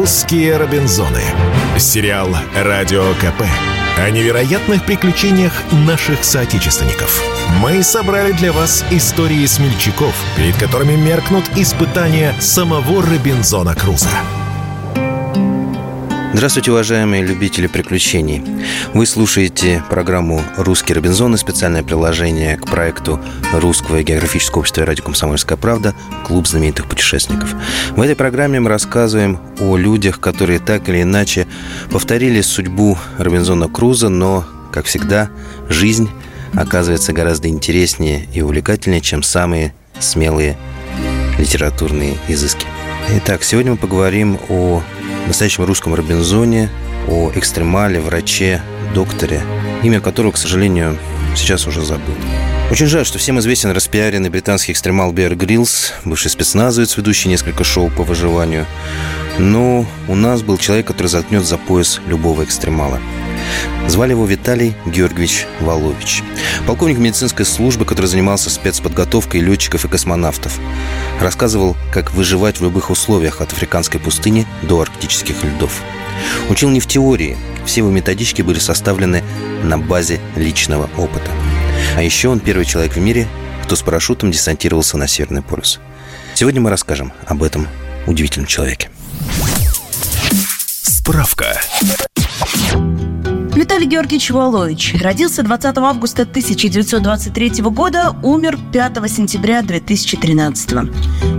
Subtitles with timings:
[0.00, 1.20] «Русские Робинзоны».
[1.76, 3.42] Сериал «Радио КП»
[3.98, 7.22] о невероятных приключениях наших соотечественников.
[7.60, 14.08] Мы собрали для вас истории смельчаков, перед которыми меркнут испытания самого Робинзона Круза.
[16.32, 18.40] Здравствуйте, уважаемые любители приключений.
[18.94, 23.18] Вы слушаете программу «Русский Робинзон» и специальное приложение к проекту
[23.52, 25.92] Русского географического общества радио «Комсомольская правда»
[26.24, 27.52] «Клуб знаменитых путешественников».
[27.96, 31.48] В этой программе мы рассказываем о людях, которые так или иначе
[31.90, 35.30] повторили судьбу Робинзона Круза, но, как всегда,
[35.68, 36.08] жизнь
[36.54, 40.56] оказывается гораздо интереснее и увлекательнее, чем самые смелые
[41.38, 42.66] литературные изыски.
[43.16, 44.80] Итак, сегодня мы поговорим о
[45.26, 46.70] настоящем русском Робинзоне,
[47.08, 48.62] о экстремале, враче,
[48.94, 49.42] докторе,
[49.82, 50.98] имя которого, к сожалению,
[51.36, 52.14] сейчас уже забыл.
[52.70, 57.90] Очень жаль, что всем известен распиаренный британский экстремал Бер Гриллс, бывший спецназовец, ведущий несколько шоу
[57.90, 58.64] по выживанию.
[59.38, 63.00] Но у нас был человек, который заткнет за пояс любого экстремала.
[63.88, 66.22] Звали его Виталий Георгиевич Волович.
[66.66, 70.58] Полковник медицинской службы, который занимался спецподготовкой летчиков и космонавтов.
[71.20, 75.82] Рассказывал, как выживать в любых условиях от африканской пустыни до арктических льдов.
[76.48, 79.22] Учил не в теории, все его методички были составлены
[79.62, 81.30] на базе личного опыта.
[81.96, 83.26] А еще он первый человек в мире,
[83.64, 85.80] кто с парашютом десантировался на Северный полюс.
[86.34, 87.68] Сегодня мы расскажем об этом
[88.06, 88.90] удивительном человеке.
[90.82, 91.60] Справка.
[93.60, 100.90] Виталий Георгиевич Волович родился 20 августа 1923 года, умер 5 сентября 2013.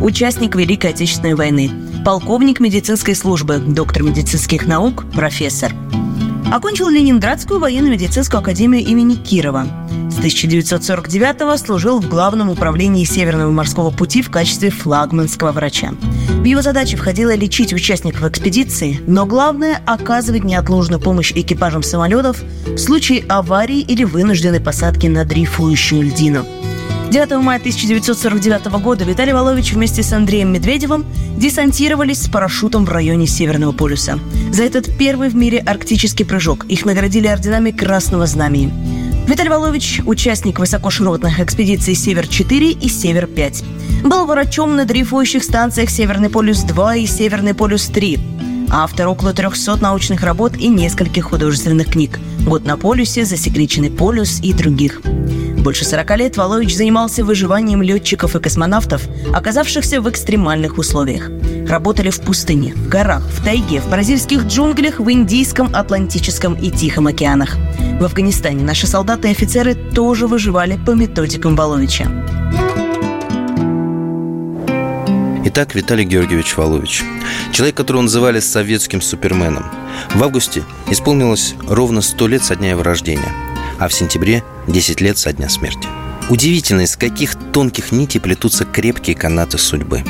[0.03, 1.71] Участник Великой Отечественной войны.
[2.05, 5.73] Полковник медицинской службы, доктор медицинских наук, профессор.
[6.53, 9.65] Окончил Ленинградскую военно-медицинскую академию имени Кирова.
[10.11, 15.93] С 1949 служил в Главном управлении Северного морского пути в качестве флагманского врача.
[16.29, 22.77] В его задачи входило лечить участников экспедиции, но главное– оказывать неотложную помощь экипажам самолетов в
[22.77, 26.45] случае аварии или вынужденной посадки на дрейфующую льдину.
[27.09, 31.05] 9 мая 1949 года Виталий Волович вместе с Андреем Медведевым
[31.37, 34.19] десантировались с парашютом в районе Северного полюса.
[34.51, 39.00] За этот первый в мире арктический прыжок их наградили орденами Красного Знамени.
[39.27, 44.07] Виталий Волович– участник высокоширотных экспедиций «Север-4» и «Север-5».
[44.07, 48.67] Был врачом на дрейфующих станциях «Северный полюс-2» и «Северный полюс-3».
[48.71, 54.53] Автор около 300 научных работ и нескольких художественных книг «Год на полюсе», «Засекреченный полюс» и
[54.53, 55.01] других.
[55.03, 61.29] Больше 40 лет Волович занимался выживанием летчиков и космонавтов, оказавшихся в экстремальных условиях.
[61.71, 67.07] Работали в пустыне, в горах, в тайге, в бразильских джунглях, в Индийском, Атлантическом и Тихом
[67.07, 67.55] океанах.
[67.97, 72.11] В Афганистане наши солдаты и офицеры тоже выживали по методикам Воловича.
[75.45, 77.05] Итак, Виталий Георгиевич Волович.
[77.53, 79.63] Человек, которого называли советским суперменом.
[80.13, 83.31] В августе исполнилось ровно 100 лет со дня его рождения,
[83.79, 85.87] а в сентябре 10 лет со дня смерти.
[86.29, 90.03] Удивительно, из каких тонких нитей плетутся крепкие канаты судьбы.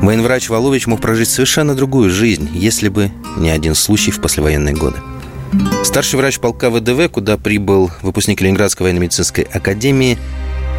[0.00, 4.98] Военврач Волович мог прожить совершенно другую жизнь, если бы не один случай в послевоенные годы.
[5.82, 10.18] Старший врач полка ВДВ, куда прибыл выпускник Ленинградской военно-медицинской академии,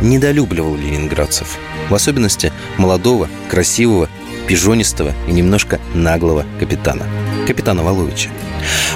[0.01, 1.57] недолюбливал ленинградцев.
[1.89, 4.07] В особенности молодого, красивого,
[4.47, 7.05] пижонистого и немножко наглого капитана.
[7.47, 8.29] Капитана Воловича.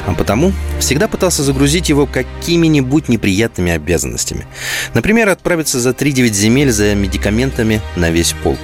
[0.05, 4.45] А потому всегда пытался загрузить его какими-нибудь неприятными обязанностями.
[4.93, 8.59] Например, отправиться за 3-9 земель за медикаментами на весь полк.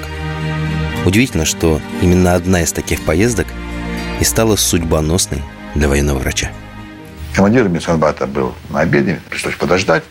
[1.06, 3.48] Удивительно, что именно одна из таких поездок
[4.20, 5.42] и стала судьбоносной
[5.76, 6.52] для военного врача.
[7.34, 10.04] Командир медсанбата был на обеде, пришлось подождать.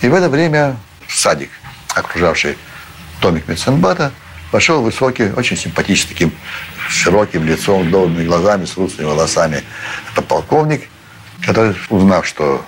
[0.00, 0.76] И в это время
[1.06, 1.50] в садик,
[1.94, 2.56] окружавший
[3.20, 4.12] домик медсанбата,
[4.50, 6.32] вошел высокий, очень симпатичный, таким
[6.88, 9.62] широким лицом, долгими глазами, с русыми волосами
[10.14, 10.88] подполковник,
[11.42, 12.64] который, узнав, что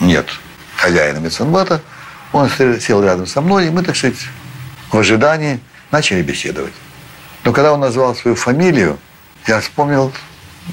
[0.00, 0.26] нет
[0.76, 1.82] хозяина медсанбата,
[2.32, 4.18] он сел рядом со мной, и мы, так сказать,
[4.90, 5.60] в ожидании
[5.90, 6.72] начали беседовать.
[7.44, 8.98] Но когда он назвал свою фамилию,
[9.46, 10.12] я вспомнил,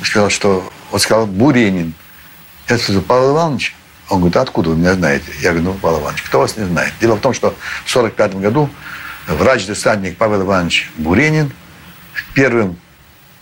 [0.04, 1.94] сказал, что он сказал Буренин.
[2.68, 3.76] Я сказал, Павел Иванович?
[4.10, 5.26] Он говорит, а откуда вы меня знаете?
[5.42, 6.94] Я говорю, ну, Павел Иванович, кто вас не знает?
[7.00, 8.70] Дело в том, что в 1945 году
[9.28, 11.52] врач-десантник Павел Иванович Буренин
[12.34, 12.78] первым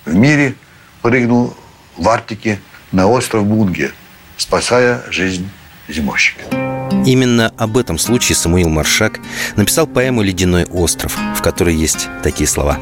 [0.06, 0.56] в мире
[1.02, 1.56] прыгнул
[1.98, 2.60] в Арктике
[2.92, 3.92] на остров Бунге,
[4.38, 5.50] спасая жизнь
[5.88, 6.63] зимовщика.
[7.06, 9.20] Именно об этом случае Самуил Маршак
[9.56, 12.78] написал поэму «Ледяной остров», в которой есть такие слова.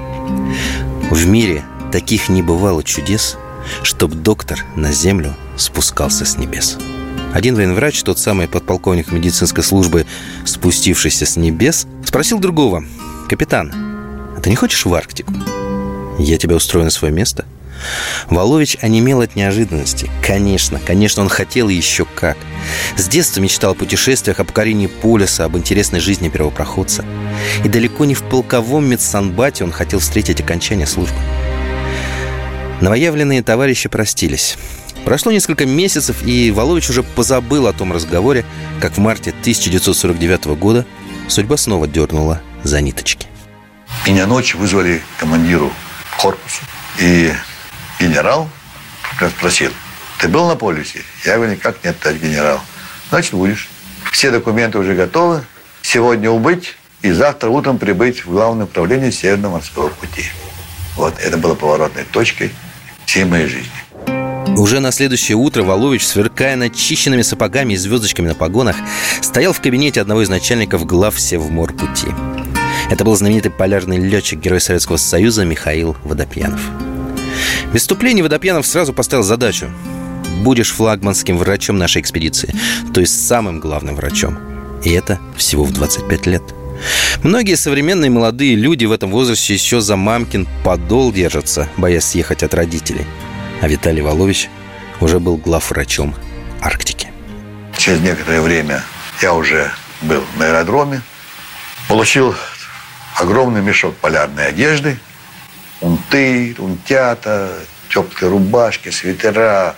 [1.10, 3.38] «В мире таких не бывало чудес,
[3.84, 6.78] чтоб доктор на землю спускался с небес».
[7.34, 10.06] Один военврач, тот самый подполковник медицинской службы,
[10.46, 12.84] спустившийся с небес, спросил другого,
[13.30, 13.72] «Капитан,
[14.36, 15.34] а ты не хочешь в Арктику?
[16.20, 17.46] Я тебя устрою на свое место.
[18.28, 20.10] Волович онемел от неожиданности.
[20.26, 22.38] Конечно, конечно, он хотел еще как.
[22.98, 27.06] С детства мечтал о путешествиях, о покорении полюса, об интересной жизни первопроходца.
[27.64, 31.18] И далеко не в полковом медсанбате он хотел встретить окончание службы.
[32.82, 34.58] Новоявленные товарищи простились.
[35.06, 38.46] Прошло несколько месяцев, и Волович уже позабыл о том разговоре,
[38.80, 40.86] как в марте 1949 года
[41.28, 43.28] судьба снова дернула за ниточки.
[44.08, 45.72] Меня ночью вызвали командиру
[46.20, 46.62] корпуса.
[47.00, 47.32] И
[48.02, 48.50] генерал
[49.30, 49.72] спросил,
[50.20, 51.02] ты был на полюсе?
[51.26, 52.60] Я говорю, никак нет, товарищ генерал.
[53.10, 53.70] Значит, будешь.
[54.12, 55.44] Все документы уже готовы.
[55.82, 60.26] Сегодня убыть и завтра утром прибыть в главное управление Северного морского пути.
[60.96, 62.52] Вот это было поворотной точкой
[63.06, 64.58] всей моей жизни.
[64.58, 68.76] Уже на следующее утро Волович, сверкая начищенными сапогами и звездочками на погонах,
[69.22, 72.14] стоял в кабинете одного из начальников глав Севморпути.
[72.90, 76.62] Это был знаменитый полярный летчик, герой Советского Союза Михаил Водопьянов.
[77.74, 79.70] Без вступления Водопьянов сразу поставил задачу
[80.44, 82.54] «Будешь флагманским врачом нашей экспедиции,
[82.94, 84.38] то есть самым главным врачом».
[84.84, 86.44] И это всего в 25 лет–
[87.24, 92.54] Многие современные молодые люди в этом возрасте еще за мамкин подол держатся, боясь съехать от
[92.54, 93.06] родителей.
[93.62, 94.50] А Виталий Волович
[95.00, 96.16] уже был главврачом
[96.62, 97.10] Арктики.
[97.78, 98.84] Через некоторое время
[99.22, 99.72] я уже
[100.02, 101.02] был на аэродроме,
[101.88, 102.36] получил
[103.16, 104.98] огромный мешок полярной одежды,
[105.82, 107.50] унты, унтята,
[107.90, 109.76] теплые рубашки, свитера,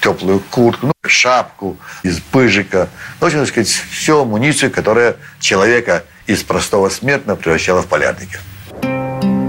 [0.00, 2.88] теплую куртку, ну, шапку из пыжика.
[3.20, 8.38] Ну, в общем, так сказать, всю амуницию, которая человека из простого смертного превращала в полярника.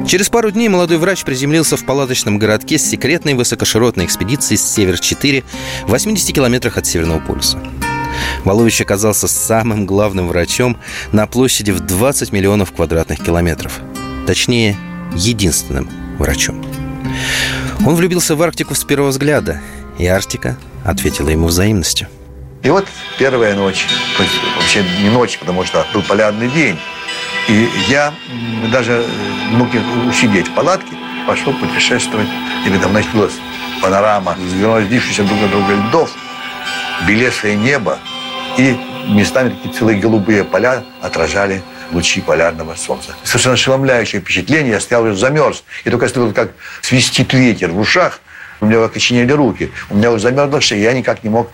[0.07, 5.43] Через пару дней молодой врач приземлился в палаточном городке с секретной высокоширотной экспедицией с Север-4
[5.83, 7.61] в 80 километрах от Северного полюса.
[8.45, 10.79] Волович оказался самым главным врачом
[11.11, 13.81] на площади в 20 миллионов квадратных километров.
[14.25, 14.77] Точнее,
[15.17, 16.63] единственным врачом.
[17.85, 19.61] Он влюбился в Арктику с первого взгляда,
[19.97, 22.07] и Арктика ответила ему взаимностью.
[22.63, 22.87] И вот
[23.17, 23.85] первая ночь,
[24.17, 26.77] то есть вообще не ночь, потому что был полярный день.
[27.47, 28.13] И я
[28.71, 29.05] даже
[29.51, 29.69] мог
[30.09, 30.91] усидеть в палатке,
[31.25, 32.27] пошел путешествовать.
[32.65, 33.33] И передо мной началась
[33.81, 36.11] панорама сгромоздившихся друг на друга льдов,
[37.07, 37.99] белесое небо
[38.57, 38.75] и
[39.07, 41.61] местами такие целые голубые поля отражали
[41.91, 43.15] лучи полярного солнца.
[43.23, 44.73] Совершенно ошеломляющее впечатление.
[44.73, 45.63] Я стоял уже замерз.
[45.83, 46.51] И только слышал, как
[46.81, 48.19] свистит ветер в ушах.
[48.59, 49.71] У меня окоченели руки.
[49.89, 50.81] У меня уже замерзла шея.
[50.81, 51.51] Я никак не мог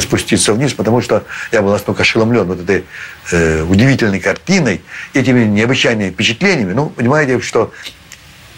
[0.00, 2.84] спуститься вниз, потому что я был настолько ошеломлен вот этой
[3.32, 4.82] э, удивительной картиной,
[5.14, 6.72] этими необычайными впечатлениями.
[6.74, 7.72] Ну, понимаете, что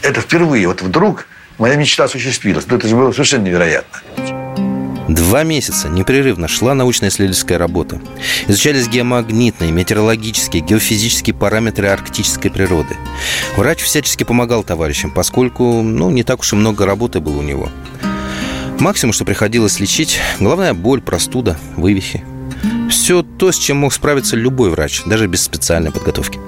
[0.03, 0.67] это впервые.
[0.67, 1.29] Вот вдруг
[1.59, 2.67] моя мечта осуществилась.
[2.67, 4.36] Это же было совершенно невероятно.
[5.09, 8.01] Два месяца непрерывно шла научно-исследовательская работа.
[8.49, 12.97] Изучались геомагнитные, метеорологические, геофизические параметры арктической природы.
[13.57, 17.69] Врач всячески помогал товарищам, поскольку ну, не так уж и много работы было у него.
[18.81, 22.25] Максимум, что приходилось лечить– головная боль, простуда, вывихи.
[22.91, 26.41] Все то, с чем мог справиться любой врач, даже без специальной подготовки.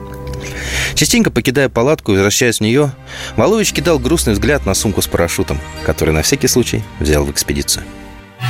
[0.94, 2.92] Частенько покидая палатку и возвращаясь в нее,
[3.36, 7.84] Волович кидал грустный взгляд на сумку с парашютом, который на всякий случай взял в экспедицию.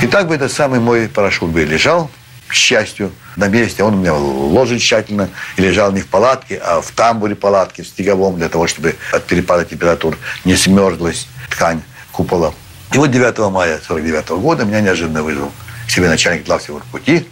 [0.01, 2.09] И так бы этот самый мой парашют бы лежал,
[2.47, 3.83] к счастью, на месте.
[3.83, 7.89] Он у меня ложен тщательно и лежал не в палатке, а в тамбуре палатки, в
[7.89, 12.55] снеговом, для того, чтобы от перепада температур не смерзлась ткань купола.
[12.93, 15.53] И вот 9 мая 49 года меня неожиданно вызвал
[15.87, 17.29] к себе начальник главного пути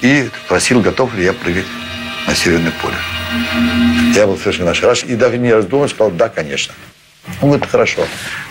[0.00, 1.66] и спросил, готов ли я прыгать
[2.26, 2.96] на Северное поле.
[4.14, 6.74] Я был совершенно ошарашен и даже не раздумывая сказал, да, конечно.
[7.40, 8.02] Он говорит, хорошо.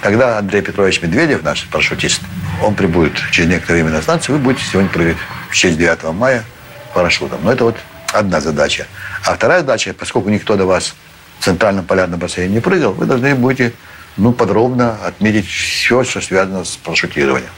[0.01, 2.21] Тогда Андрей Петрович Медведев, наш парашютист,
[2.63, 5.17] он прибудет через некоторое время на станцию, вы будете сегодня прыгать
[5.49, 6.43] в честь 9 мая
[6.93, 7.39] парашютом.
[7.43, 7.77] Но это вот
[8.13, 8.87] одна задача.
[9.25, 10.95] А вторая задача, поскольку никто до вас
[11.39, 13.73] в центральном полярном бассейне не прыгал, вы должны будете
[14.17, 17.49] ну, подробно отметить все, что связано с парашютированием.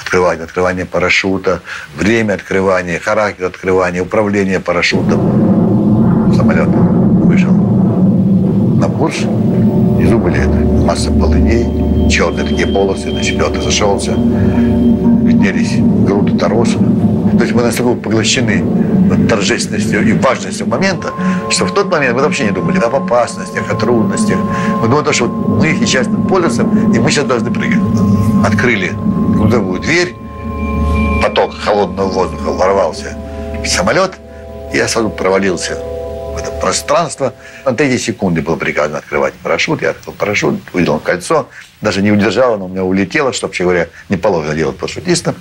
[0.00, 1.62] Открывание, открывание парашюта,
[1.96, 6.34] время открывания, характер открывания, управление парашютом.
[6.36, 9.16] Самолет вышел на курс,
[10.02, 10.44] внизу были
[10.84, 16.80] масса полыней, черные такие полосы, значит, лед зашелся, виднелись груды торосов.
[17.38, 18.64] То есть мы настолько поглощены
[19.28, 21.08] торжественностью и важностью момента,
[21.50, 24.38] что в тот момент мы вообще не думали об опасностях, о трудностях.
[24.80, 27.78] Мы думали, что мы их сейчас над полюсом, и мы сейчас должны прыгать.
[28.44, 28.92] Открыли
[29.36, 30.14] грудовую дверь,
[31.22, 33.16] поток холодного воздуха ворвался
[33.62, 34.12] в самолет,
[34.72, 35.78] и я сразу провалился
[36.34, 37.32] в это пространство.
[37.64, 39.82] На третьей секунды было приказано открывать парашют.
[39.82, 41.48] Я открыл парашют, выдал кольцо.
[41.80, 45.36] Даже не удержал, оно у меня улетело, что, вообще говоря, не положено делать парашютистам.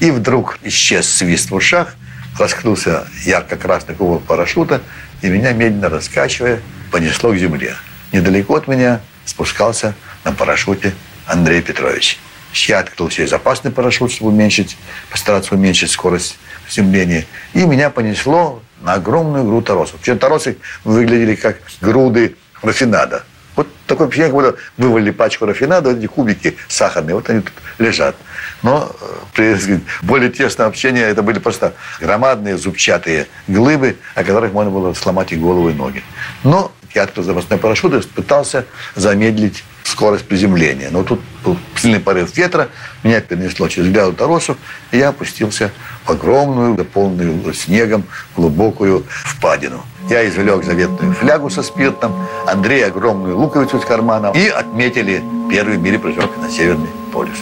[0.00, 1.94] И вдруг исчез свист в ушах,
[2.38, 4.80] раскрылся ярко-красный кубок парашюта,
[5.20, 7.74] и меня, медленно раскачивая, понесло к земле.
[8.12, 10.94] Недалеко от меня спускался на парашюте
[11.26, 12.18] Андрей Петрович.
[12.54, 14.78] Я открыл себе запасный парашют, чтобы уменьшить,
[15.10, 17.26] постараться уменьшить скорость приземления.
[17.52, 20.00] И меня понесло на огромную груду торосов.
[20.00, 23.24] Причем торосы выглядели как груды рафинада.
[23.56, 27.52] Вот такое впечатление, как будто вывалили пачку рафинада, вот эти кубики сахарные, вот они тут
[27.78, 28.16] лежат.
[28.62, 34.70] Но э, при более тесном общении это были просто громадные зубчатые глыбы, о которых можно
[34.70, 36.02] было сломать и голову, и ноги.
[36.44, 40.88] Но я открыл запасной парашют и пытался замедлить скорость приземления.
[40.90, 42.68] Но тут был сильный порыв ветра,
[43.02, 44.56] меня перенесло через гряду торосов,
[44.92, 45.70] и я опустился
[46.10, 48.04] огромную, дополненную снегом,
[48.36, 49.82] глубокую впадину.
[50.08, 52.12] Я извлек заветную флягу со спиртом,
[52.46, 57.38] Андрей огромную луковицу из кармана и отметили первый в мире прыжок на Северный полюс.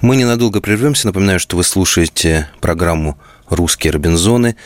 [0.00, 1.06] Мы ненадолго прервемся.
[1.06, 4.56] Напоминаю, что вы слушаете программу «Русские Робинзоны».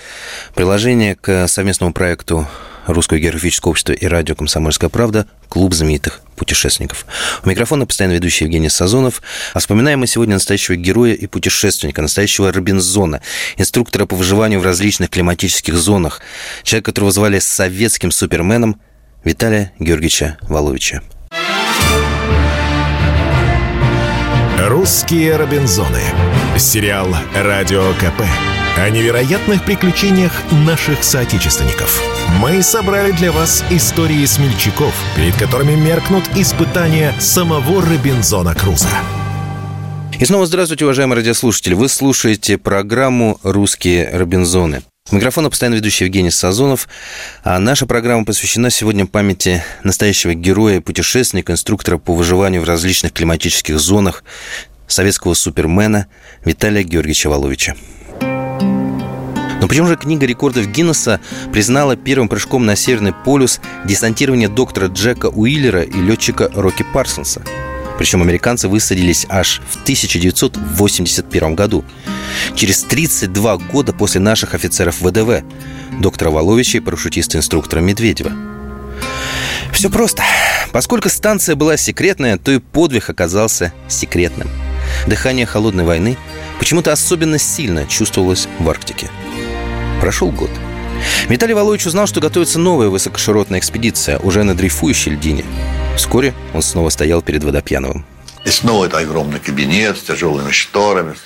[0.55, 2.47] Приложение к совместному проекту
[2.89, 7.05] Русского географического общества и радио «Комсомольская правда» «Клуб знаменитых путешественников».
[7.45, 9.23] У микрофона постоянно ведущий Евгений Сазонов.
[9.53, 13.21] А вспоминаем мы сегодня настоящего героя и путешественника, настоящего Робинзона,
[13.59, 16.23] инструктора по выживанию в различных климатических зонах,
[16.63, 18.81] человека, которого звали советским суперменом
[19.23, 21.03] Виталия Георгиевича Воловича.
[24.59, 26.03] «Русские Робинзоны».
[26.57, 28.23] Сериал «Радио КП»
[28.79, 32.01] о невероятных приключениях наших соотечественников.
[32.39, 38.89] Мы собрали для вас истории смельчаков, перед которыми меркнут испытания самого Робинзона Круза.
[40.21, 41.75] И снова здравствуйте, уважаемые радиослушатели.
[41.75, 44.83] Вы слушаете программу «Русские Робинзоны».
[45.11, 46.89] У микрофона постоянно ведущий Евгений Сазонов.
[47.43, 53.79] А наша программа посвящена сегодня памяти настоящего героя путешественника, инструктора по выживанию в различных климатических
[53.81, 54.23] зонах,
[54.87, 56.07] советского супермена
[56.45, 57.75] Виталия Георгиевича Воловича.
[59.61, 61.21] Но почему же книга рекордов Гиннесса
[61.53, 67.43] признала первым прыжком на Северный полюс десантирование доктора Джека Уиллера и летчика Рокки Парсонса?
[67.99, 71.85] Причем американцы высадились аж в 1981 году.
[72.55, 75.43] Через 32 года после наших офицеров ВДВ,
[76.01, 78.33] доктора Воловича и парашютиста-инструктора Медведева.
[79.73, 80.23] Все просто.
[80.73, 84.49] Поскольку станция была секретная, то и подвиг оказался секретным.
[85.09, 86.17] Дыхание холодной войны
[86.61, 89.11] почему-то особенно сильно чувствовалось в Арктике.
[90.01, 90.51] Прошел год.
[91.29, 95.45] Виталий Волович узнал, что готовится новая высокоширотная экспедиция уже на дрейфующей льдине–
[95.99, 98.05] Вскоре он снова стоял перед Водопьяновым.
[98.45, 101.17] И снова это огромный кабинет с тяжелыми шторами,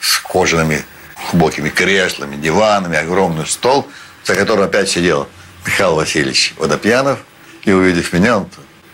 [0.00, 0.84] с кожаными
[1.32, 3.88] глубокими креслами, диванами, огромный стол,
[4.24, 5.26] за которым опять сидел
[5.66, 7.18] Михаил Васильевич Водопьянов.
[7.64, 8.46] И, увидев меня, он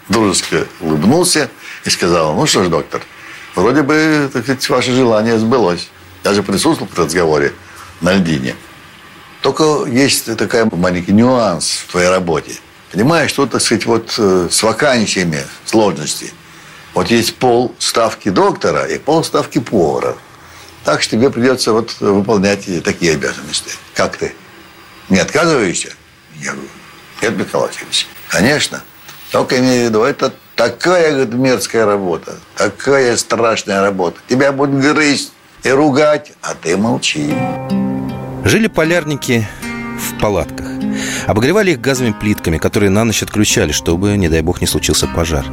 [0.09, 1.51] дружески улыбнулся
[1.85, 3.03] и сказал, ну что ж, доктор,
[3.55, 5.91] вроде бы, так сказать, ваше желание сбылось.
[6.25, 7.53] Я же присутствовал в разговоре
[8.01, 8.57] на льдине.
[9.43, 12.53] Только есть такой маленький нюанс в твоей работе–
[12.93, 16.33] Понимаешь, что, так сказать, вот э, с вакансиями сложности.
[16.95, 20.17] Вот есть пол ставки доктора и пол ставки повара.
[20.85, 23.73] Так что тебе придется вот выполнять такие обязанности.
[23.95, 24.35] Как ты?
[25.11, 25.91] Не отказываешься?
[26.37, 26.69] Я говорю,
[27.21, 27.69] нет, Михаил
[28.29, 28.83] конечно.
[29.31, 34.19] Только имею в виду, это такая говорит, мерзкая работа, такая страшная работа.
[34.29, 37.35] Тебя будут грызть и ругать, а ты молчи.
[38.45, 39.47] Жили полярники
[39.99, 40.67] в палатках.
[41.27, 45.45] Обогревали их газовыми плитками, которые на ночь отключали, чтобы, не дай бог, не случился пожар.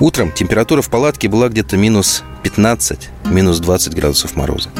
[0.00, 4.70] Утром температура в палатке была где-то минус 15, минус 20 градусов мороза.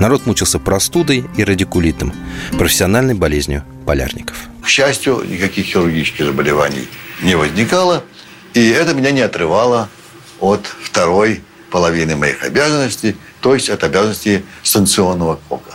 [0.00, 2.12] Народ мучился простудой и радикулитом,
[2.58, 4.36] профессиональной болезнью полярников.
[4.62, 6.88] К счастью, никаких хирургических заболеваний
[7.22, 8.02] не возникало,
[8.54, 9.88] и это меня не отрывало
[10.40, 15.74] от второй половины моих обязанностей, то есть от обязанностей станционного кока.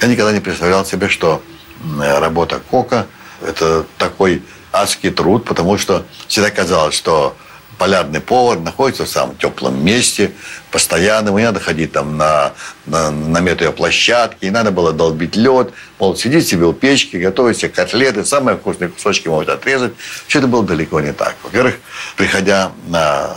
[0.00, 1.42] Я никогда не представлял себе, что
[1.98, 3.06] работа кока–
[3.42, 7.36] это такой адский труд, потому что всегда казалось, что
[7.78, 10.32] полярный повар находится в самом теплом месте,
[10.70, 12.52] постоянно, ему не надо ходить там на,
[12.86, 17.70] на, на метеоплощадке, не надо было долбить лед, мол, сидит себе у печки, готовит себе
[17.70, 19.92] котлеты, самые вкусные кусочки может отрезать.
[20.26, 21.34] Все это было далеко не так.
[21.42, 21.76] Во-первых,
[22.16, 23.30] приходя на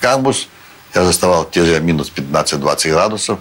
[0.00, 0.48] камбус,
[0.94, 3.38] я заставал те же минус 15-20 градусов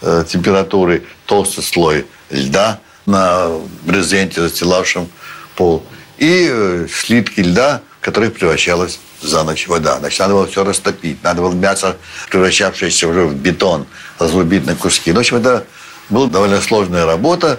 [0.00, 3.50] температуры, толстый слой льда– на
[3.84, 5.08] брезенте, застилавшем
[5.54, 5.84] пол,
[6.18, 9.98] и э, слитки льда, в которых превращалась за ночь вода.
[9.98, 11.96] Значит, надо было все растопить, надо было мясо,
[12.30, 13.86] превращавшееся уже в бетон,
[14.18, 15.12] разрубить на куски.
[15.12, 15.64] В общем, это
[16.10, 17.58] была довольно сложная работа.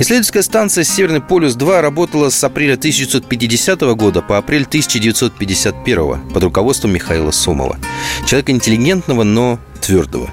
[0.00, 7.32] Исследовательская станция «Северный полюс-2» работала с апреля 1950 года по апрель 1951 под руководством Михаила
[7.32, 7.78] Сомова.
[8.24, 10.30] Человека интеллигентного, но твердого.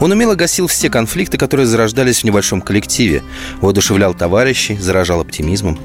[0.00, 3.22] Он умело гасил все конфликты, которые зарождались в небольшом коллективе,
[3.60, 5.78] воодушевлял товарищей, заражал оптимизмом.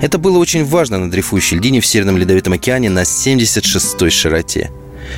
[0.00, 4.70] Это было очень важно на дрейфующей льдине в Северном Ледовитом океане на 76-й широте.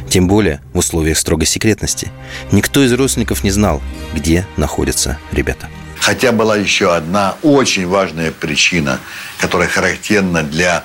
[0.09, 2.11] Тем более в условиях строгой секретности.
[2.50, 3.83] Никто из родственников не знал,
[4.14, 5.69] где находятся ребята.
[5.99, 8.99] Хотя была еще одна очень важная причина,
[9.38, 10.85] которая характерна для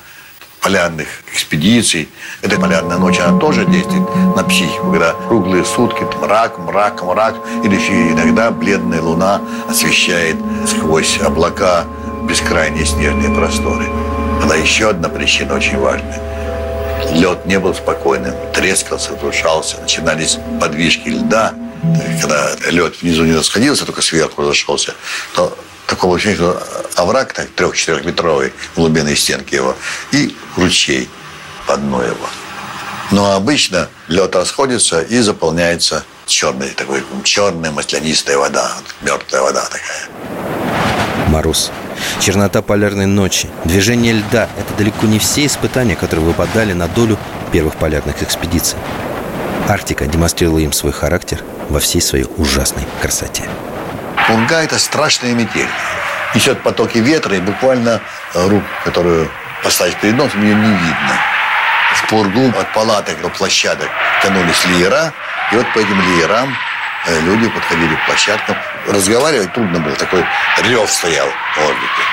[0.68, 2.10] полярных экспедиций.
[2.42, 4.04] Эта полярная ночь, она тоже действует
[4.36, 7.78] на психику, когда круглые сутки, мрак, мрак, мрак, или
[8.12, 10.36] иногда бледная луна освещает
[10.68, 11.86] сквозь облака
[12.28, 13.86] бескрайние снежные просторы.
[14.44, 16.20] Она еще одна причина очень важная.
[17.14, 21.54] Лед не был спокойным, трескался, разрушался, начинались подвижки льда.
[22.22, 24.96] Когда лед внизу не расходился, только сверху разошелся,
[25.34, 26.54] то такого ощущения,
[26.96, 29.76] овраг так, трех-четырехметровый, глубины стенки его,
[30.12, 31.10] и ручей
[31.66, 32.28] по дну его.
[33.12, 40.10] Но обычно лед расходится и заполняется черной, такой черная маслянистая вода, мертвая вода такая.
[41.30, 41.72] Мороз.
[42.20, 47.18] Чернота полярной ночи, движение льда– это далеко не все испытания, которые выпадали на долю
[47.52, 48.78] первых полярных экспедиций.
[49.68, 53.44] Арктика демонстрировала им свой характер во всей своей ужасной красоте.
[54.28, 55.70] Пурга– это страшная метель.
[56.36, 58.02] Несет потоки ветра, и буквально
[58.34, 59.32] рук, которую
[59.64, 61.16] поставить перед носом, ее не видно.
[61.96, 63.90] В пургу от палаток до площадок
[64.22, 65.14] тянулись леера,
[65.52, 66.54] и вот по этим леерам
[67.06, 68.58] э, люди подходили к площадкам.
[68.88, 70.26] Разговаривать трудно было, такой
[70.64, 72.04] рев стоял в воздухе.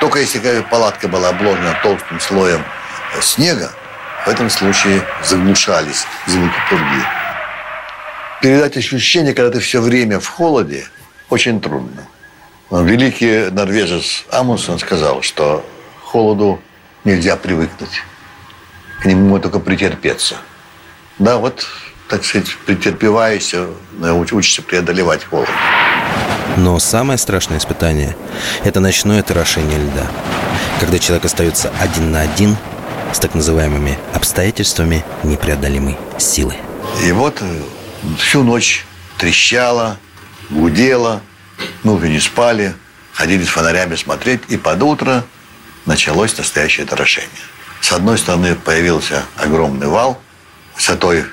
[0.00, 2.64] Только если палатка была обложена толстым слоем
[3.14, 3.70] э, снега,
[4.24, 7.04] в этом случае заглушались звуки пурги.
[8.40, 10.86] Передать ощущение, когда ты все время в холоде–
[11.32, 12.06] очень трудно.
[12.70, 15.64] Великий норвежец Амундсен сказал, что
[16.02, 16.60] холоду
[17.04, 18.02] нельзя привыкнуть.
[19.00, 20.36] К нему только претерпеться.
[21.18, 21.66] Да, вот,
[22.08, 23.54] так сказать, претерпеваясь,
[24.30, 25.48] учишься преодолевать холод.
[26.58, 28.14] Но самое страшное испытание–
[28.64, 30.06] это ночное торошение льда.
[30.80, 32.56] Когда человек остается один на один
[33.12, 36.56] с так называемыми обстоятельствами непреодолимой силы.
[37.02, 37.62] И вот э,
[38.18, 38.84] всю ночь
[39.16, 39.96] трещало,
[40.52, 41.22] гудело,
[41.84, 42.74] уже не спали,
[43.12, 45.24] ходили с фонарями смотреть, и под утро
[45.86, 47.30] началось настоящее торошение.
[47.80, 50.20] С одной стороны появился огромный вал
[50.76, 51.24] высотой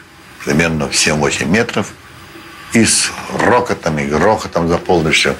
[0.43, 1.91] примерно в 7-8 метров,
[2.73, 5.35] и с рокотом и грохотом заполнившим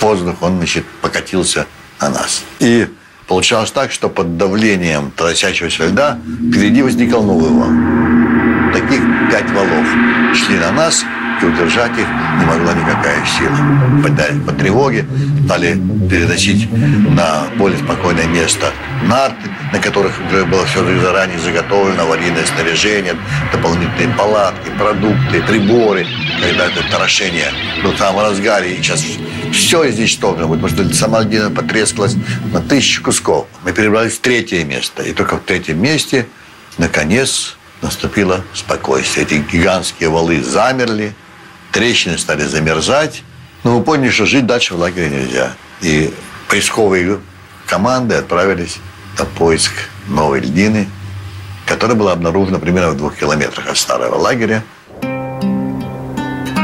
[0.00, 1.66] воздух он, значит, покатился
[2.00, 2.44] на нас.
[2.60, 2.88] И
[3.26, 6.18] получалось так, что под давлением тросящегося льда
[6.50, 8.72] впереди возникал новый вал.
[8.72, 9.00] Таких
[9.30, 9.86] пять валов
[10.34, 11.04] шли на нас–
[11.42, 12.06] и удержать их
[12.38, 13.56] не могла никакая сила.
[14.02, 15.06] По, по тревоге
[15.44, 18.72] стали переносить на более спокойное место
[19.04, 23.16] нарты, на которых уже было все заранее заготовлено, аварийное снаряжение,
[23.52, 26.06] дополнительные палатки, продукты, приборы.
[26.40, 27.50] Когда это торошение
[27.82, 29.04] было в самом разгаре, и сейчас
[29.52, 32.16] все изничтожено будет, потому что сама где потрескалась
[32.52, 33.46] на тысячу кусков.
[33.64, 36.26] Мы перебрались в третье место, и только в третьем месте,
[36.78, 39.26] наконец, наступило спокойствие.
[39.26, 41.14] Эти гигантские валы замерли,
[41.72, 43.22] трещины стали замерзать.
[43.64, 45.52] Но мы поняли, что жить дальше в лагере нельзя.
[45.80, 46.12] И
[46.48, 47.18] поисковые
[47.66, 48.78] команды отправились
[49.18, 49.72] на поиск
[50.08, 50.88] новой льдины,
[51.66, 54.62] которая была обнаружена примерно в двух километрах от старого лагеря.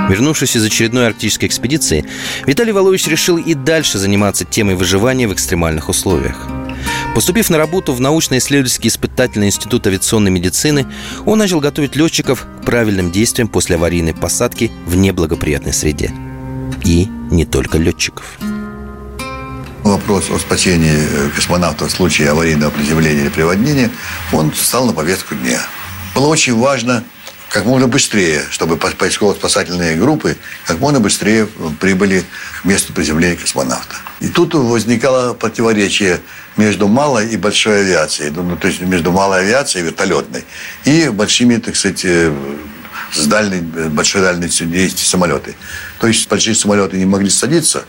[0.08, 2.04] Вернувшись из очередной арктической экспедиции,
[2.46, 6.46] Виталий Волович решил и дальше заниматься темой выживания в экстремальных условиях.
[7.14, 10.84] Поступив на работу в научно-исследовательский испытательный институт авиационной медицины,
[11.24, 16.12] он начал готовить летчиков к правильным действиям после аварийной посадки в неблагоприятной среде.
[16.84, 18.24] И не только летчиков.
[19.84, 23.90] Вопрос о спасении э, космонавтов в случае аварийного приземления или приводнения,
[24.32, 25.60] он стал на повестку дня.
[26.16, 27.04] Было очень важно
[27.48, 31.46] как можно быстрее, чтобы поисково-спасательные группы как можно быстрее
[31.78, 32.24] прибыли
[32.60, 33.94] к месту приземления космонавта.
[34.18, 36.20] И тут возникало противоречие
[36.56, 40.44] между малой и большой авиацией, ну, ну, то есть между малой авиацией вертолетной
[40.84, 42.32] и большими, так сказать, э,
[43.12, 45.54] с дальней, большой дальностью действия самолеты.
[46.00, 47.84] То есть большие самолеты не могли садиться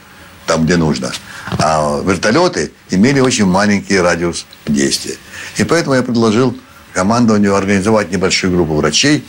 [0.45, 1.12] там, где нужно,
[1.60, 5.15] а вертолеты имели очень маленький радиус действия.
[5.58, 6.58] И поэтому я предложил
[6.93, 9.25] командованию организовать небольшую группу врачей,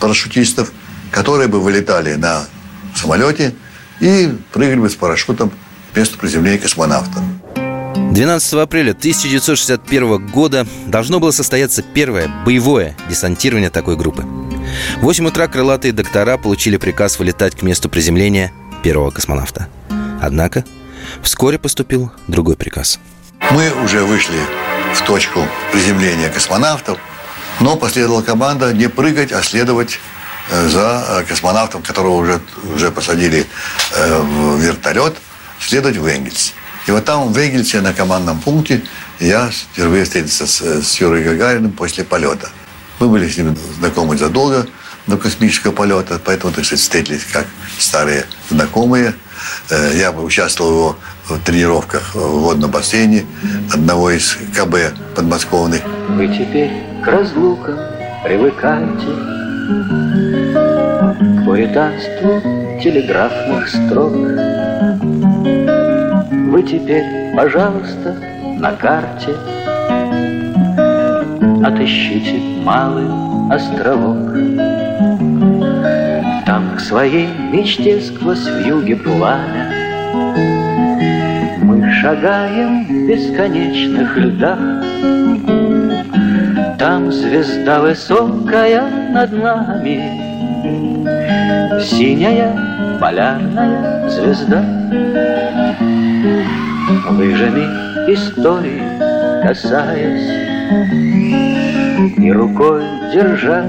[0.00, 0.72] парашютистов,
[1.10, 2.46] которые бы вылетали на
[2.94, 3.54] самолете
[4.00, 5.52] и прыгали бы с парашютом
[5.92, 7.22] к месту приземления космонавта.
[8.14, 14.22] 12 апреля 1961 года должно было состояться первое боевое десантирование такой группы.
[14.98, 18.52] В 8 утра крылатые доктора получили приказ вылетать к месту приземления
[18.84, 19.66] первого космонавта.
[20.22, 20.64] Однако
[21.22, 23.00] вскоре поступил другой приказ.
[23.50, 24.38] Мы уже вышли
[24.94, 25.40] в точку
[25.72, 27.00] приземления космонавтов,
[27.58, 29.98] но последовала команда не прыгать, а следовать
[30.52, 32.40] э, за э, космонавтом, которого уже,
[32.76, 33.44] уже посадили
[33.96, 35.16] э, в вертолет,
[35.58, 36.54] следовать в Энгельс.
[36.86, 38.82] И вот там, в Энгельсе, на командном пункте,
[39.20, 42.50] я впервые встретился с, с Юрой Гагариным после полета.
[43.00, 44.66] Мы были с ним знакомы задолго
[45.06, 47.46] до космического полета, поэтому, так сказать, встретились как
[47.78, 49.14] старые знакомые.
[49.70, 53.24] Э, я участвовал в тренировках в водном бассейне
[53.72, 55.82] одного из КБ подмосковных.
[56.10, 56.70] Вы теперь
[57.02, 57.78] к разлукам
[58.24, 59.06] привыкайте,
[61.44, 64.53] К телеграфных строк.
[66.54, 68.14] Вы теперь, пожалуйста,
[68.60, 69.34] на карте.
[71.64, 73.08] Отыщите малый
[73.50, 74.32] островок.
[76.46, 79.68] Там к своей мечте сквозь вьюги пламя.
[81.60, 84.60] Мы шагаем в бесконечных льдах.
[86.78, 89.98] Там звезда высокая над нами.
[91.80, 92.56] Синяя
[93.00, 94.64] полярная звезда
[96.24, 97.66] Лыжами
[98.10, 98.80] истории
[99.42, 100.30] касаясь
[102.16, 102.82] И рукой
[103.12, 103.60] держа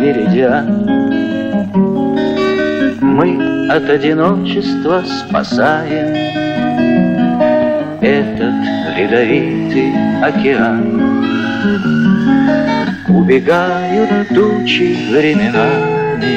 [0.00, 0.66] меридиан.
[3.00, 6.08] Мы от одиночества спасаем
[8.00, 8.54] Этот
[8.98, 9.92] ледовитый
[10.24, 11.22] океан.
[13.10, 16.34] Убегают тучи временами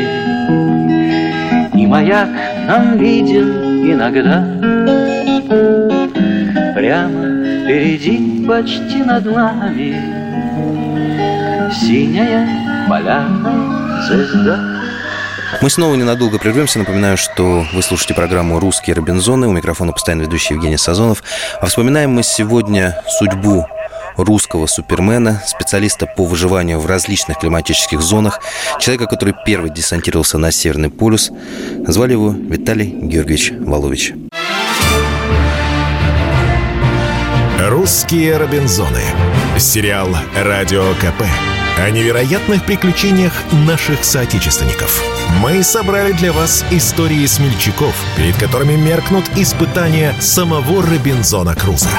[1.74, 2.30] И маяк
[2.68, 4.75] нам виден иногда
[6.86, 9.90] Прямо впереди, почти над нами
[11.74, 14.84] Синяя полярная звезда
[15.62, 16.80] мы снова ненадолго прервемся.
[16.80, 19.48] Напоминаю, что вы слушаете программу «Русские Робинзоны».
[19.48, 21.24] У микрофона постоянно ведущий Евгений Сазонов.
[21.62, 23.66] А вспоминаем мы сегодня судьбу
[24.18, 28.42] русского супермена, специалиста по выживанию в различных климатических зонах,
[28.80, 31.32] человека, который первый десантировался на Северный полюс.
[31.88, 34.14] Звали его Виталий Георгиевич Волович.
[37.70, 39.02] «Русские Робинзоны».
[39.58, 41.24] Сериал «Радио КП»
[41.80, 45.02] о невероятных приключениях наших соотечественников.
[45.42, 51.90] Мы собрали для вас истории смельчаков, перед которыми меркнут испытания самого Робинзона Круза.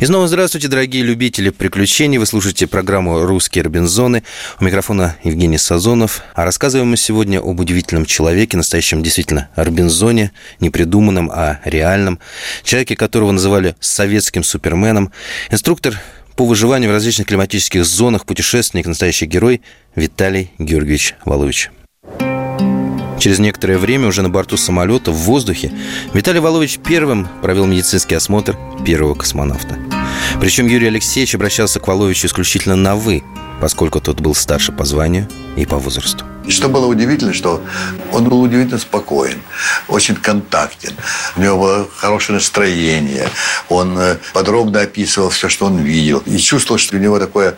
[0.00, 2.18] И снова здравствуйте, дорогие любители приключений.
[2.18, 4.24] Вы слушаете программу «Русские Робинзоны».
[4.60, 6.22] У микрофона Евгений Сазонов.
[6.34, 12.18] А рассказываем мы сегодня об удивительном человеке, настоящем действительно Робинзоне, не придуманном, а реальном.
[12.64, 15.12] Человеке, которого называли советским суперменом.
[15.50, 15.98] Инструктор
[16.34, 19.62] по выживанию в различных климатических зонах путешественник, настоящий герой
[19.94, 21.70] Виталий Георгиевич Волович.
[23.18, 25.72] Через некоторое время уже на борту самолета в воздухе
[26.12, 29.78] Виталий Волович первым провел медицинский осмотр первого космонавта.
[30.40, 33.22] Причем Юрий Алексеевич обращался к Воловичу исключительно на «вы»,
[33.60, 36.24] поскольку тот был старше по званию и по возрасту.
[36.48, 37.62] Что было удивительно, что
[38.12, 39.38] он был удивительно спокоен,
[39.88, 40.92] очень контактен.
[41.36, 43.28] У него было хорошее настроение.
[43.70, 46.22] Он э, подробно описывал все, что он видел.
[46.26, 47.56] И чувствовал, что у него такое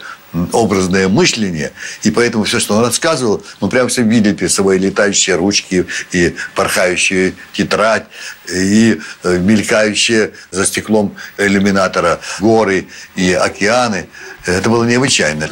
[0.53, 1.73] образное мышление,
[2.03, 6.35] и поэтому все, что он рассказывал, мы прямо все видели перед собой летающие ручки и
[6.55, 8.07] порхающую тетрадь,
[8.53, 14.09] и э, мелькающие за стеклом иллюминатора горы и океаны.
[14.45, 15.49] Это было необычайно.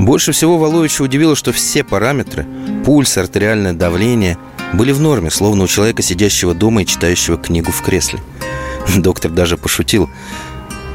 [0.00, 2.46] Больше всего Воловича удивило, что все параметры–
[2.84, 4.36] пульс, артериальное давление–
[4.74, 8.20] были в норме, словно у человека, сидящего дома и читающего книгу в кресле.
[8.96, 10.10] Доктор даже пошутил.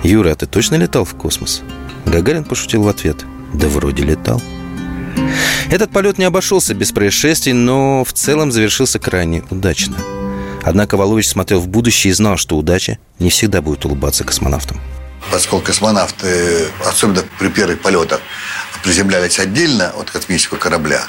[0.04, 1.62] «Юра, а ты точно летал в космос?»
[2.10, 3.26] Гагарин пошутил в ответ.
[3.54, 4.42] «Да вроде летал».
[5.72, 9.96] Этот полет не обошелся без происшествий, но в целом завершился крайне удачно.
[10.64, 14.82] Однако Волович смотрел в будущее и знал, что удача не всегда будет улыбаться космонавтам.
[15.32, 18.22] Поскольку космонавты, особенно при первых полетах,
[18.84, 21.04] приземлялись отдельно от космического корабля,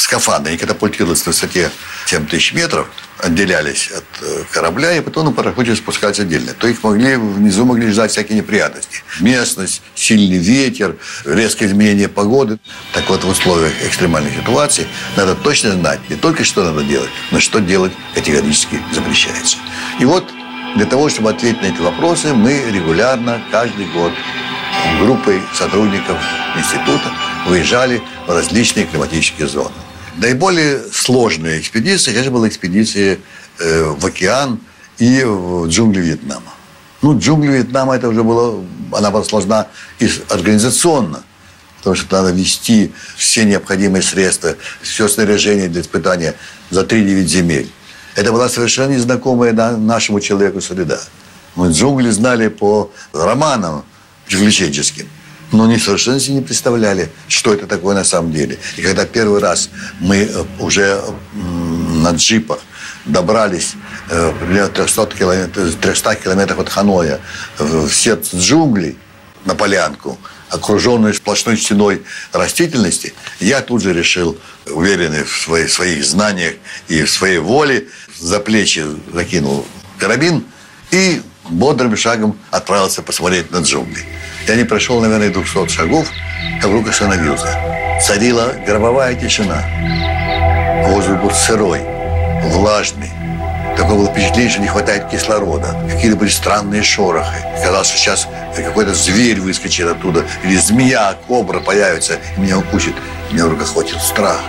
[0.00, 1.70] в скафандре, они катапультировались на высоте
[2.06, 6.54] 7 тысяч метров, отделялись от э, корабля, и потом на пароходе спускались отдельно.
[6.54, 9.02] То их могли, внизу могли ждать всякие неприятности.
[9.20, 12.58] Местность, сильный ветер, резкое изменение погоды.
[12.94, 14.86] Так вот, в условиях экстремальной ситуации
[15.16, 19.58] надо точно знать не только, что надо делать, но что делать категорически запрещается.
[19.98, 20.24] И вот
[20.76, 24.12] для того, чтобы ответить на эти вопросы, мы регулярно, каждый год
[24.98, 26.16] группой сотрудников
[26.56, 27.12] института
[27.46, 29.74] выезжали в различные климатические зоны.
[30.20, 33.18] Наиболее сложная экспедиция, конечно, была экспедиция
[33.58, 34.60] э, в океан
[34.98, 36.52] и в джунгли Вьетнама.
[37.00, 41.22] Ну, джунгли Вьетнама это уже было, она была сложна и организационно,
[41.78, 46.34] потому что надо вести все необходимые средства, все снаряжение для испытания
[46.68, 47.70] за 3-9 земель.
[48.14, 51.00] Это была совершенно незнакомая нашему человеку среда.
[51.54, 53.86] Мы джунгли знали по романам
[54.26, 55.08] приключенческим
[55.52, 58.58] но они совершенно себе не представляли, что это такое на самом деле.
[58.76, 62.60] И когда первый раз мы э, уже на джипах
[63.04, 63.74] добрались
[64.10, 67.20] э, примерно 300 километров, 300 километров от Ханоя
[67.58, 68.96] в сердце джунглей
[69.44, 70.18] на полянку,
[70.50, 76.54] окруженную сплошной стеной растительности, я тут же решил, уверенный в своих, своих знаниях
[76.88, 77.86] и в своей воле,
[78.18, 79.66] за плечи закинул
[79.98, 80.44] карабин
[80.90, 84.04] и бодрым шагом отправился посмотреть на джунгли.
[84.46, 86.08] Я не прошел, наверное, 200 шагов,
[86.60, 87.56] как вдруг остановился.
[88.02, 89.64] Царила гробовая тишина.
[90.86, 91.80] Воздух был сырой,
[92.44, 93.10] влажный.
[93.76, 95.76] Такое было впечатление, что не хватает кислорода.
[95.90, 97.44] Какие-то были странные шорохи.
[97.62, 102.94] Казалось, что сейчас какой-то зверь выскочит оттуда, или змея, кобра появится и меня укусит.
[103.30, 104.40] Меня вдруг охватил страх.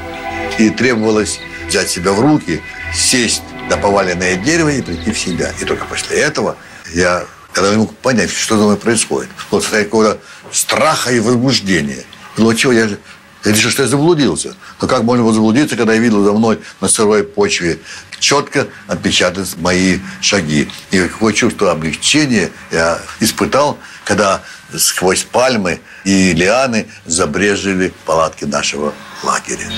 [0.57, 2.61] И требовалось взять себя в руки,
[2.93, 5.51] сесть на поваленное дерево и прийти в себя.
[5.61, 6.57] И только после этого
[6.93, 7.23] я,
[7.53, 10.19] когда не мог понять, что за мной происходит, вот состояние какого-то
[10.51, 12.03] страха и возбуждения.
[12.37, 12.89] Ну, чего я
[13.43, 14.55] я решил, что я заблудился.
[14.79, 17.79] Но как можно заблудиться, когда я видел за мной на сырой почве
[18.19, 20.69] четко отпечатаны мои шаги.
[20.91, 24.41] И какое чувство облегчения я испытал, когда
[24.77, 29.71] сквозь пальмы и лианы забрежили палатки нашего лагеря.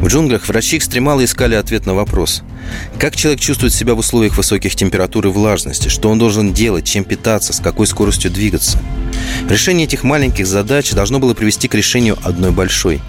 [0.00, 2.42] В джунглях врачи-экстремалы искали ответ на вопрос.
[3.00, 5.88] Как человек чувствует себя в условиях высоких температур и влажности?
[5.88, 6.84] Что он должен делать?
[6.84, 7.52] Чем питаться?
[7.52, 8.80] С какой скоростью двигаться?
[9.48, 13.00] Решение этих маленьких задач должно было привести к решению одной большой.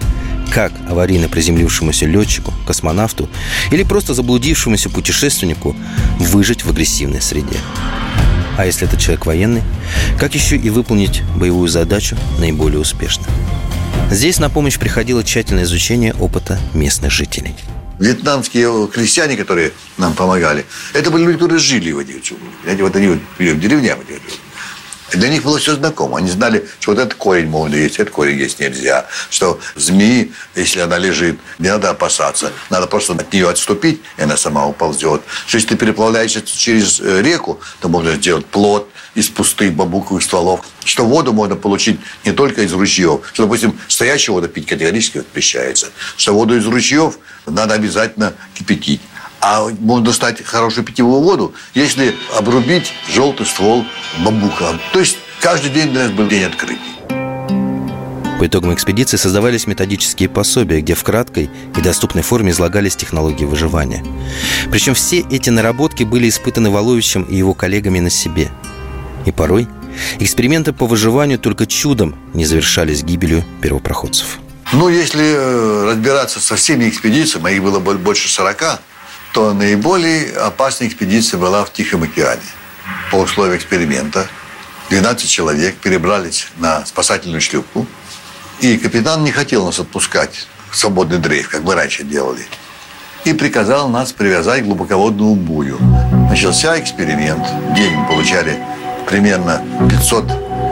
[0.52, 3.28] Как аварийно приземлившемуся летчику, космонавту
[3.70, 5.76] или просто заблудившемуся путешественнику
[6.18, 7.56] выжить в агрессивной среде?
[8.58, 9.62] А если это человек военный,
[10.18, 13.24] как еще и выполнить боевую задачу наиболее успешно?
[14.10, 17.54] Здесь на помощь приходило тщательное изучение опыта местных жителей.
[18.00, 22.80] Вьетнамские крестьяне, которые нам помогали, это были люди, которые жили в этих джунглях.
[22.80, 23.98] Вот они вот в деревнях.
[25.12, 26.18] Для них было все знакомо.
[26.18, 29.06] Они знали, что вот этот корень можно есть, этот корень есть нельзя.
[29.30, 32.52] Что змеи, если она лежит, не надо опасаться.
[32.70, 35.22] Надо просто от нее отступить, и она сама уползет.
[35.46, 40.60] Что если ты переплавляешься через э, реку, то можно сделать плод из пустых бамбуковых стволов.
[40.84, 43.20] Что воду можно получить не только из ручьев.
[43.32, 45.88] Что, допустим, стоящую воду пить категорически запрещается.
[46.16, 49.00] Что воду из ручьев надо обязательно кипятить.
[49.40, 53.84] А можно стать хорошую питьевую воду, если обрубить желтый ствол
[54.18, 54.78] бамбука.
[54.92, 56.80] То есть каждый день для нас был день открытий.
[58.38, 64.02] По итогам экспедиции создавались методические пособия, где в краткой и доступной форме излагались технологии выживания.
[64.70, 68.50] Причем все эти наработки были испытаны Воловичем и его коллегами на себе.
[69.26, 69.68] И порой
[70.18, 74.38] эксперименты по выживанию только чудом не завершались гибелью первопроходцев.
[74.72, 78.80] Ну, если э, разбираться со всеми экспедициями, а их было больше 40,
[79.32, 82.42] то наиболее опасная экспедиция была в Тихом океане.
[83.10, 84.26] По условиям эксперимента
[84.90, 87.86] 12 человек перебрались на спасательную шлюпку,
[88.60, 92.44] и капитан не хотел нас отпускать в свободный дрейф, как мы раньше делали,
[93.24, 95.78] и приказал нас привязать к глубоководному бую.
[96.28, 97.46] Начался эксперимент.
[97.70, 98.58] В день мы получали
[99.06, 100.24] примерно 500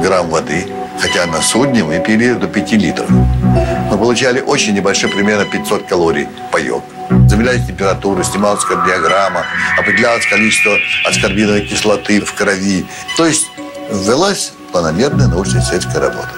[0.02, 0.66] грамм воды,
[1.00, 3.08] хотя на судне мы пили до 5 литров.
[3.08, 9.44] Мы получали очень небольшой, примерно 500 калорий паек замерялась температура, снималась кардиограмма,
[9.78, 12.86] определялось количество аскорбиновой кислоты в крови.
[13.16, 13.46] То есть
[13.90, 16.30] велась планомерная научно-исследовательская работа.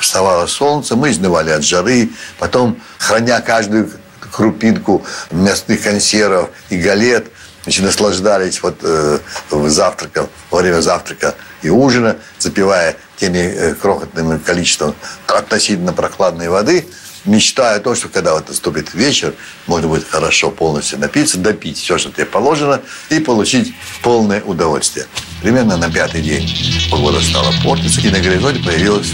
[0.00, 3.90] Вставало солнце, мы изнывали от жары, потом, храня каждую
[4.30, 7.26] крупинку мясных консервов и галет,
[7.62, 9.18] значит, наслаждались вот э,
[9.50, 14.94] завтраком, во время завтрака и ужина, запивая теми э, крохотным количеством
[15.26, 16.86] относительно прохладной воды–
[17.24, 19.34] мечтая о том, что когда вот наступит вечер,
[19.66, 25.06] можно будет хорошо полностью напиться, допить все, что тебе положено, и получить полное удовольствие.
[25.42, 26.48] Примерно на пятый день
[26.90, 29.08] погода стала портиться, и на горизонте появилась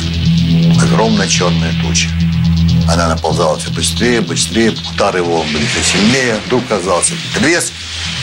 [0.83, 2.09] огромная черная туча.
[2.89, 6.41] Она наползала все быстрее, быстрее, удары его были все сильнее.
[6.47, 7.73] Вдруг оказался треск,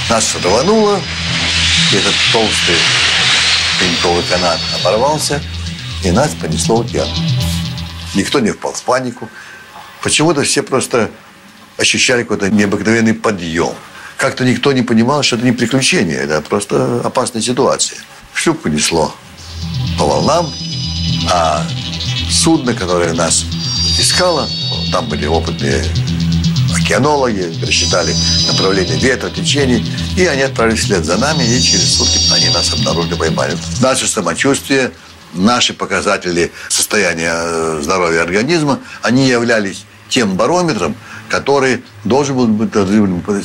[0.10, 1.00] нас рвануло,
[1.94, 2.76] и этот толстый
[3.80, 5.42] пеньковый канат оборвался,
[6.04, 7.08] и нас понесло в океан.
[8.16, 9.30] Никто не впал в панику,
[10.04, 11.10] Почему-то все просто
[11.78, 13.74] ощущали какой-то необыкновенный подъем.
[14.18, 18.00] Как-то никто не понимал, что это не приключение, это просто опасная ситуация.
[18.34, 19.14] Шлюпку несло
[19.98, 20.52] по волнам,
[21.32, 21.66] а
[22.32, 23.46] судно, которое нас
[24.00, 24.48] искало,
[24.92, 25.84] там были опытные
[26.76, 28.16] океанологи, рассчитали
[28.48, 33.16] направление ветра, течений, и они отправились вслед за нами, и через сутки они нас обнаружили,
[33.16, 33.58] поймали.
[33.82, 34.92] Наше самочувствие,
[35.38, 40.96] наши показатели состояния э, здоровья организма, они являлись тем барометром,
[41.30, 42.74] который должен был быть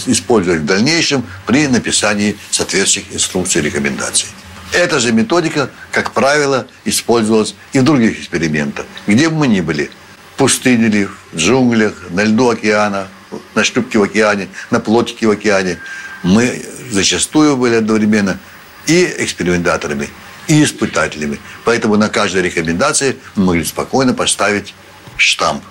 [0.07, 4.29] использовать в дальнейшем при написании соответствующих инструкций и рекомендаций.
[4.73, 8.87] Эта же методика, как правило, использовалась и в других экспериментах.
[9.07, 9.91] Где бы мы ни были,
[10.35, 13.09] в пустыне ли, в джунглях, на льду океана,
[13.55, 15.79] на шлюпке в океане, на плотике в океане,
[16.23, 18.39] мы зачастую были одновременно
[18.87, 20.09] и экспериментаторами,
[20.49, 21.39] и испытателями.
[21.65, 24.75] Поэтому на каждой рекомендации мы могли спокойно поставить
[25.17, 25.63] штамп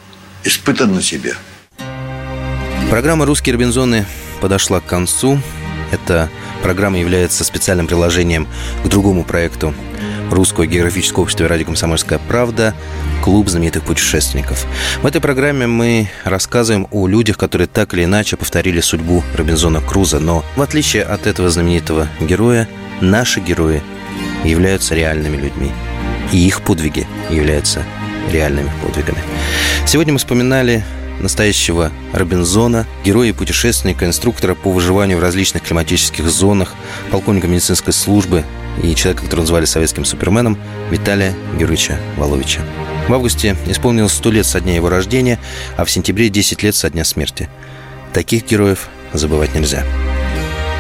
[0.43, 1.36] «Испытан на себе».
[2.89, 4.05] Программа «Русские Робинзоны»
[4.41, 5.39] подошла к концу.
[5.91, 6.29] Эта
[6.62, 8.47] программа является специальным приложением
[8.84, 9.73] к другому проекту
[10.29, 12.73] Русского географического общества «Радио Комсомольская правда»
[13.21, 14.65] «Клуб знаменитых путешественников».
[15.01, 20.19] В этой программе мы рассказываем о людях, которые так или иначе повторили судьбу Робинзона Круза.
[20.19, 22.67] Но в отличие от этого знаменитого героя,
[23.01, 23.81] наши герои
[24.43, 25.71] являются реальными людьми.
[26.32, 27.84] И их подвиги являются
[28.32, 29.19] реальными подвигами.
[29.86, 30.84] Сегодня мы вспоминали
[31.19, 36.73] настоящего Робинзона, героя и путешественника, инструктора по выживанию в различных климатических зонах,
[37.12, 38.43] полковника медицинской службы
[38.82, 40.58] и человека, которого называли советским суперменом,
[40.89, 42.62] Виталия Георгиевича Воловича.
[43.08, 45.39] В августе исполнилось 100 лет со дня его рождения,
[45.77, 47.49] а в сентябре 10 лет со дня смерти.
[48.13, 49.84] Таких героев забывать нельзя.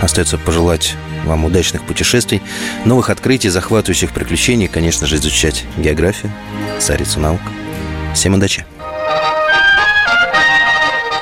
[0.01, 0.95] Остается пожелать
[1.25, 2.41] вам удачных путешествий,
[2.85, 6.31] новых открытий, захватывающих приключений, конечно же, изучать географию,
[6.79, 7.41] царицу наук.
[8.13, 8.65] Всем удачи!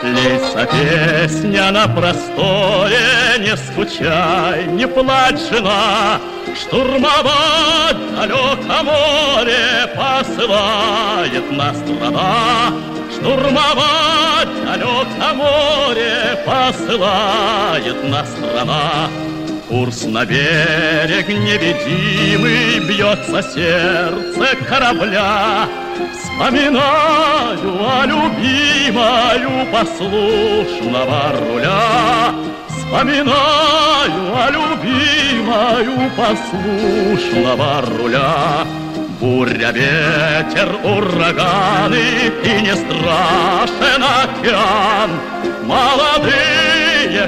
[0.01, 2.97] Лиса песня на просторе,
[3.39, 6.19] не скучай, не плачь, жена,
[6.55, 12.73] Штурмовать далеко море посылает нас страна.
[13.13, 19.09] Штурмовать далеко море посылает нас страна.
[19.69, 25.67] Курс на берег невидимый Бьется сердце корабля.
[26.17, 32.33] Вспоминаю о любимою послушного руля.
[32.67, 38.65] Вспоминаю о любимою послушного руля.
[39.21, 45.11] Буря, ветер, ураганы И не страшен океан.
[45.63, 46.58] Молодые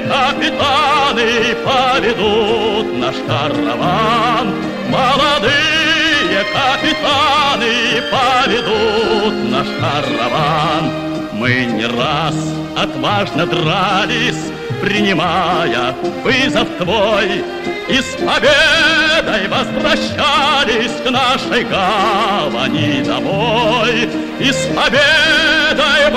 [0.00, 4.54] капитаны Поведут наш караван?
[4.88, 10.90] Молодые капитаны Поведут наш караван.
[11.32, 12.36] Мы не раз
[12.76, 14.52] отважно дрались
[14.82, 17.44] принимая вызов твой,
[17.88, 24.08] И с победой возвращались к нашей гавани домой,
[24.40, 26.10] И с победой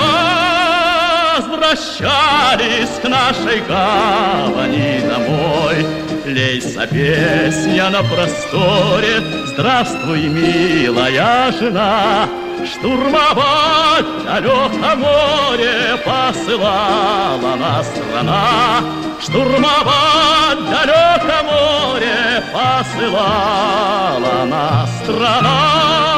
[1.36, 5.86] возвращались к нашей гавани домой.
[6.24, 12.28] Лейся песня на просторе, Здравствуй, милая жена,
[12.64, 18.82] Штурмовать далеко море посылала нас страна.
[19.20, 26.15] Штурмовать далеко море посылала нас страна.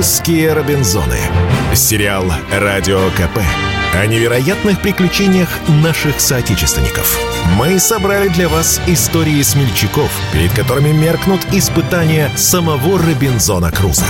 [0.00, 1.18] «Русские Робинзоны».
[1.74, 3.38] Сериал «Радио КП»
[3.94, 7.18] о невероятных приключениях наших соотечественников.
[7.58, 14.06] Мы собрали для вас истории смельчаков, перед которыми меркнут испытания самого Робинзона Круза.